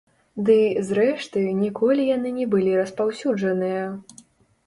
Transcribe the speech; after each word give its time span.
Дый, 0.45 0.63
зрэшты, 0.87 1.43
ніколі 1.63 2.07
яны 2.15 2.29
не 2.39 2.47
былі 2.53 2.71
распаўсюджаныя. 2.81 3.87